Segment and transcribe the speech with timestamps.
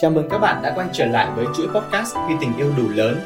[0.00, 2.88] Chào mừng các bạn đã quay trở lại với chuỗi podcast Khi tình yêu đủ
[2.88, 3.20] lớn.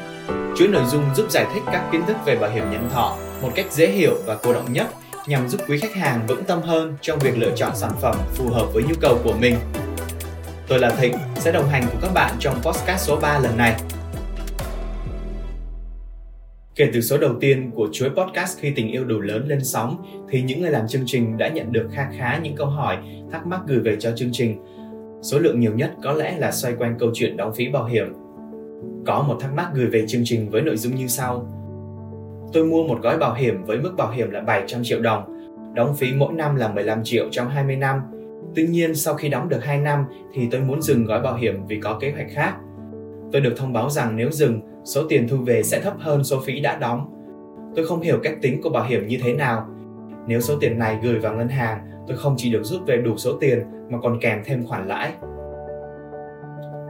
[0.57, 3.49] Chuỗi nội dung giúp giải thích các kiến thức về bảo hiểm nhân thọ một
[3.55, 4.87] cách dễ hiểu và cô động nhất
[5.27, 8.49] nhằm giúp quý khách hàng vững tâm hơn trong việc lựa chọn sản phẩm phù
[8.49, 9.55] hợp với nhu cầu của mình.
[10.67, 13.75] Tôi là Thịnh, sẽ đồng hành cùng các bạn trong podcast số 3 lần này.
[16.75, 20.05] Kể từ số đầu tiên của chuỗi podcast Khi tình yêu đủ lớn lên sóng
[20.29, 22.97] thì những người làm chương trình đã nhận được kha khá những câu hỏi,
[23.31, 24.57] thắc mắc gửi về cho chương trình
[25.25, 28.13] Số lượng nhiều nhất có lẽ là xoay quanh câu chuyện đóng phí bảo hiểm.
[29.05, 31.47] Có một thắc mắc gửi về chương trình với nội dung như sau.
[32.53, 35.23] Tôi mua một gói bảo hiểm với mức bảo hiểm là 700 triệu đồng,
[35.75, 38.01] đóng phí mỗi năm là 15 triệu trong 20 năm.
[38.55, 41.65] Tuy nhiên sau khi đóng được 2 năm thì tôi muốn dừng gói bảo hiểm
[41.67, 42.55] vì có kế hoạch khác.
[43.31, 46.41] Tôi được thông báo rằng nếu dừng, số tiền thu về sẽ thấp hơn số
[46.45, 47.11] phí đã đóng.
[47.75, 49.67] Tôi không hiểu cách tính của bảo hiểm như thế nào.
[50.27, 53.17] Nếu số tiền này gửi vào ngân hàng, tôi không chỉ được rút về đủ
[53.17, 55.11] số tiền mà còn kèm thêm khoản lãi.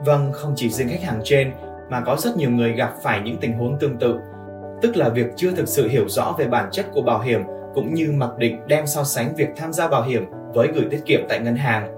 [0.06, 1.52] Vâng, không chỉ riêng khách hàng trên
[1.90, 4.20] mà có rất nhiều người gặp phải những tình huống tương tự,
[4.82, 7.42] tức là việc chưa thực sự hiểu rõ về bản chất của bảo hiểm
[7.74, 11.02] cũng như mặc định đem so sánh việc tham gia bảo hiểm với gửi tiết
[11.06, 11.96] kiệm tại ngân hàng.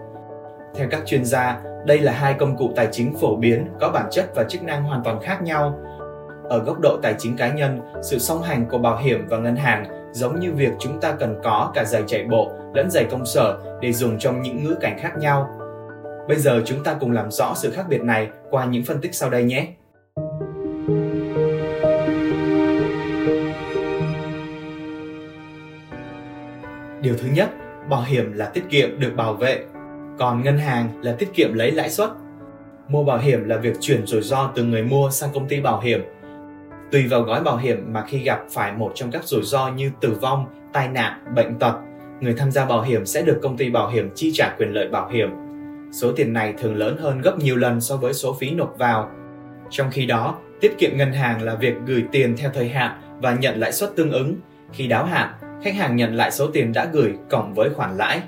[0.75, 4.07] Theo các chuyên gia, đây là hai công cụ tài chính phổ biến có bản
[4.11, 5.79] chất và chức năng hoàn toàn khác nhau.
[6.49, 9.55] Ở góc độ tài chính cá nhân, sự song hành của bảo hiểm và ngân
[9.55, 13.25] hàng giống như việc chúng ta cần có cả giày chạy bộ lẫn giày công
[13.25, 15.49] sở để dùng trong những ngữ cảnh khác nhau.
[16.27, 19.15] Bây giờ chúng ta cùng làm rõ sự khác biệt này qua những phân tích
[19.15, 19.67] sau đây nhé.
[27.01, 27.49] Điều thứ nhất,
[27.89, 29.63] bảo hiểm là tiết kiệm được bảo vệ,
[30.19, 32.09] còn ngân hàng là tiết kiệm lấy lãi suất.
[32.87, 35.79] Mua bảo hiểm là việc chuyển rủi ro từ người mua sang công ty bảo
[35.79, 36.01] hiểm
[36.91, 39.91] Tùy vào gói bảo hiểm mà khi gặp phải một trong các rủi ro như
[40.01, 41.73] tử vong, tai nạn, bệnh tật,
[42.21, 44.87] người tham gia bảo hiểm sẽ được công ty bảo hiểm chi trả quyền lợi
[44.87, 45.29] bảo hiểm.
[45.91, 49.11] Số tiền này thường lớn hơn gấp nhiều lần so với số phí nộp vào.
[49.69, 53.33] Trong khi đó, tiết kiệm ngân hàng là việc gửi tiền theo thời hạn và
[53.35, 54.35] nhận lãi suất tương ứng.
[54.73, 55.29] Khi đáo hạn,
[55.63, 58.21] khách hàng nhận lại số tiền đã gửi cộng với khoản lãi.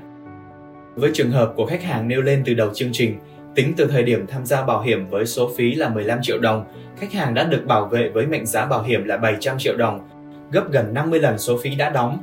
[0.96, 3.19] Với trường hợp của khách hàng nêu lên từ đầu chương trình,
[3.59, 6.66] tính từ thời điểm tham gia bảo hiểm với số phí là 15 triệu đồng
[6.97, 10.09] khách hàng đã được bảo vệ với mệnh giá bảo hiểm là 700 triệu đồng,
[10.52, 12.18] gấp gần 50 lần số phí đã đóng.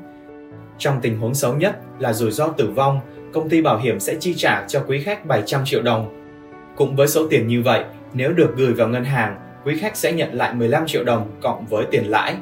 [0.78, 3.00] Trong tình huống xấu nhất là rủi ro tử vong,
[3.32, 6.22] công ty bảo hiểm sẽ chi trả cho quý khách 700 triệu đồng.
[6.76, 10.12] Cũng với số tiền như vậy, nếu được gửi vào ngân hàng, quý khách sẽ
[10.12, 12.36] nhận lại 15 triệu đồng cộng với tiền lãi.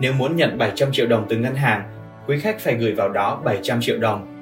[0.00, 1.82] Nếu muốn nhận 700 triệu đồng từ ngân hàng,
[2.26, 4.34] quý khách phải gửi vào đó 700 triệu đồng.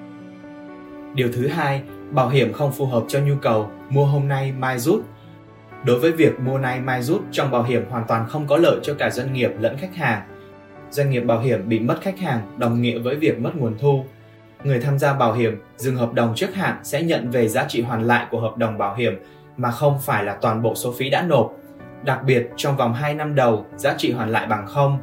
[1.14, 4.78] Điều thứ hai, bảo hiểm không phù hợp cho nhu cầu mua hôm nay mai
[4.78, 5.04] rút
[5.86, 8.76] Đối với việc mua nay mai rút trong bảo hiểm hoàn toàn không có lợi
[8.82, 10.22] cho cả doanh nghiệp lẫn khách hàng.
[10.90, 14.04] Doanh nghiệp bảo hiểm bị mất khách hàng đồng nghĩa với việc mất nguồn thu.
[14.64, 17.82] Người tham gia bảo hiểm dừng hợp đồng trước hạn sẽ nhận về giá trị
[17.82, 19.14] hoàn lại của hợp đồng bảo hiểm
[19.56, 21.52] mà không phải là toàn bộ số phí đã nộp.
[22.04, 24.98] Đặc biệt trong vòng 2 năm đầu, giá trị hoàn lại bằng không.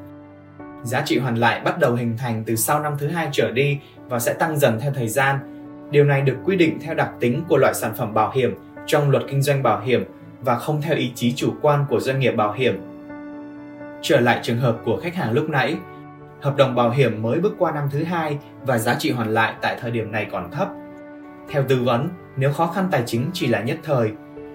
[0.84, 3.80] Giá trị hoàn lại bắt đầu hình thành từ sau năm thứ hai trở đi
[4.10, 5.53] và sẽ tăng dần theo thời gian.
[5.92, 8.56] Điều này được quy định theo đặc tính của loại sản phẩm bảo hiểm
[8.86, 10.04] trong luật kinh doanh bảo hiểm
[10.42, 12.82] và không theo ý chí chủ quan của doanh nghiệp bảo hiểm.
[14.02, 15.76] Trở lại trường hợp của khách hàng lúc nãy,
[16.42, 19.54] hợp đồng bảo hiểm mới bước qua năm thứ hai và giá trị hoàn lại
[19.62, 20.68] tại thời điểm này còn thấp.
[21.50, 24.12] Theo tư vấn, nếu khó khăn tài chính chỉ là nhất thời,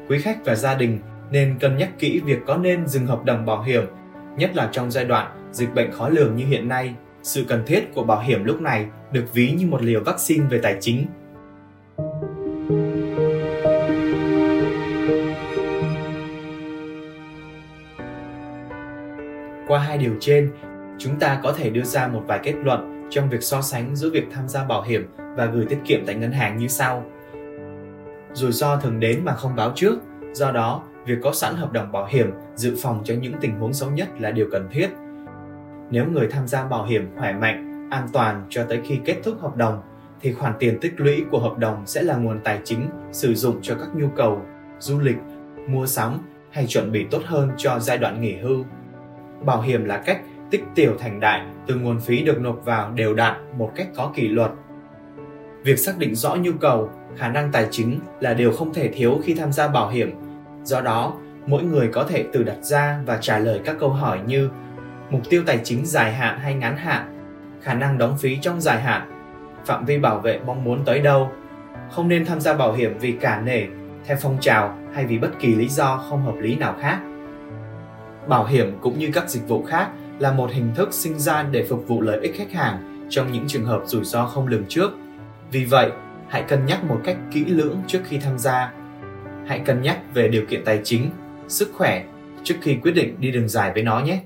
[0.09, 0.99] quý khách và gia đình
[1.31, 3.85] nên cân nhắc kỹ việc có nên dừng hợp đồng bảo hiểm,
[4.37, 6.95] nhất là trong giai đoạn dịch bệnh khó lường như hiện nay.
[7.29, 10.61] Sự cần thiết của bảo hiểm lúc này được ví như một liều vaccine về
[10.63, 11.07] tài chính
[19.67, 20.53] Qua hai điều trên,
[20.99, 24.11] chúng ta có thể đưa ra một vài kết luận trong việc so sánh giữa
[24.11, 25.07] việc tham gia bảo hiểm
[25.37, 27.05] và gửi tiết kiệm tại ngân hàng như sau.
[28.33, 29.99] Rủi ro thường đến mà không báo trước,
[30.33, 33.73] do đó việc có sẵn hợp đồng bảo hiểm dự phòng cho những tình huống
[33.73, 34.89] xấu nhất là điều cần thiết.
[35.91, 39.41] Nếu người tham gia bảo hiểm khỏe mạnh, an toàn cho tới khi kết thúc
[39.41, 39.83] hợp đồng
[40.21, 43.59] thì khoản tiền tích lũy của hợp đồng sẽ là nguồn tài chính sử dụng
[43.63, 44.43] cho các nhu cầu
[44.79, 45.17] du lịch,
[45.69, 46.19] mua sắm
[46.51, 48.65] hay chuẩn bị tốt hơn cho giai đoạn nghỉ hưu
[49.45, 50.21] Bảo hiểm là cách
[50.51, 54.13] tích tiểu thành đại từ nguồn phí được nộp vào đều đặn một cách có
[54.15, 54.51] kỷ luật.
[55.65, 59.21] Việc xác định rõ nhu cầu, khả năng tài chính là điều không thể thiếu
[59.25, 60.11] khi tham gia bảo hiểm.
[60.65, 61.15] Do đó,
[61.47, 64.51] mỗi người có thể tự đặt ra và trả lời các câu hỏi như
[65.11, 67.15] mục tiêu tài chính dài hạn hay ngắn hạn,
[67.63, 69.11] khả năng đóng phí trong dài hạn,
[69.67, 71.31] phạm vi bảo vệ mong muốn tới đâu,
[71.91, 73.63] không nên tham gia bảo hiểm vì cả nể,
[74.05, 76.99] theo phong trào hay vì bất kỳ lý do không hợp lý nào khác
[78.29, 79.89] bảo hiểm cũng như các dịch vụ khác
[80.19, 83.45] là một hình thức sinh ra để phục vụ lợi ích khách hàng trong những
[83.49, 84.91] trường hợp rủi ro không lường trước.
[85.51, 85.91] Vì vậy,
[86.29, 88.73] hãy cân nhắc một cách kỹ lưỡng trước khi tham gia.
[89.47, 91.11] hãy cân nhắc về điều kiện tài chính,
[91.49, 92.05] sức khỏe
[92.43, 94.21] trước khi quyết định đi đường dài với nó nhé.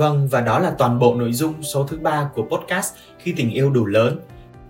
[0.00, 3.50] Vâng, và đó là toàn bộ nội dung số thứ ba của podcast Khi tình
[3.50, 4.20] yêu đủ lớn.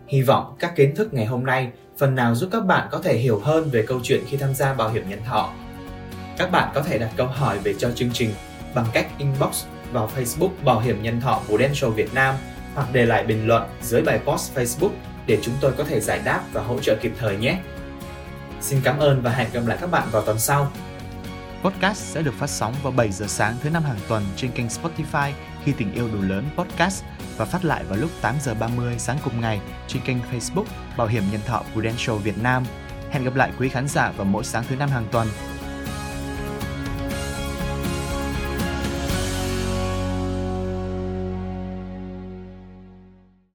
[0.08, 3.16] Hy vọng các kiến thức ngày hôm nay phần nào giúp các bạn có thể
[3.16, 5.52] hiểu hơn về câu chuyện khi tham gia bảo hiểm nhân thọ.
[6.38, 8.30] Các bạn có thể đặt câu hỏi về cho chương trình
[8.74, 12.34] bằng cách inbox vào Facebook Bảo hiểm nhân thọ Prudential Việt Nam
[12.74, 14.92] hoặc để lại bình luận dưới bài post Facebook
[15.26, 17.58] để chúng tôi có thể giải đáp và hỗ trợ kịp thời nhé.
[18.60, 20.72] Xin cảm ơn và hẹn gặp lại các bạn vào tuần sau.
[21.62, 24.66] Podcast sẽ được phát sóng vào 7 giờ sáng thứ năm hàng tuần trên kênh
[24.66, 25.32] Spotify
[25.64, 27.04] khi tình yêu đủ lớn podcast
[27.36, 30.64] và phát lại vào lúc 8 giờ 30 sáng cùng ngày trên kênh Facebook
[30.96, 32.64] Bảo hiểm nhân thọ Prudential Việt Nam.
[33.10, 35.28] Hẹn gặp lại quý khán giả vào mỗi sáng thứ năm hàng tuần